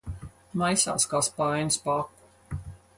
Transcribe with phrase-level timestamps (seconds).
[0.61, 2.63] Maisās kā spainis pa aku.